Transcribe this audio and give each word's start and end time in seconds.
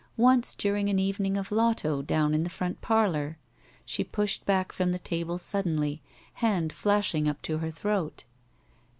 Once 0.17 0.55
during 0.55 0.89
an 0.89 0.97
evening 0.97 1.37
of 1.37 1.51
lotto 1.51 2.01
down 2.01 2.33
in 2.33 2.41
the 2.41 2.49
front 2.49 2.81
parlor 2.81 3.37
she 3.85 4.03
pushed 4.03 4.43
back 4.47 4.71
from 4.71 4.91
the 4.91 4.97
table 4.97 5.37
suddenly, 5.37 6.01
hand 6.41 6.73
flashing 6.73 7.29
up 7.29 7.39
to 7.43 7.59
her 7.59 7.69
throat. 7.69 8.23